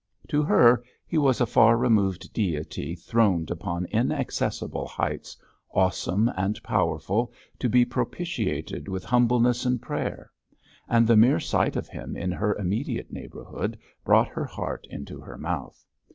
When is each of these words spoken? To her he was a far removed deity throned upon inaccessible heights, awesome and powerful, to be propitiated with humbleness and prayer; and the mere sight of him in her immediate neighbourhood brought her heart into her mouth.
To 0.29 0.41
her 0.41 0.83
he 1.05 1.19
was 1.19 1.39
a 1.41 1.45
far 1.45 1.77
removed 1.77 2.33
deity 2.33 2.95
throned 2.95 3.51
upon 3.51 3.85
inaccessible 3.91 4.87
heights, 4.87 5.37
awesome 5.75 6.27
and 6.35 6.59
powerful, 6.63 7.31
to 7.59 7.69
be 7.69 7.85
propitiated 7.85 8.87
with 8.87 9.03
humbleness 9.03 9.63
and 9.63 9.79
prayer; 9.79 10.31
and 10.89 11.05
the 11.05 11.15
mere 11.17 11.39
sight 11.39 11.75
of 11.75 11.87
him 11.87 12.17
in 12.17 12.31
her 12.31 12.55
immediate 12.55 13.13
neighbourhood 13.13 13.77
brought 14.03 14.29
her 14.29 14.45
heart 14.45 14.87
into 14.89 15.19
her 15.21 15.37
mouth. 15.37 15.85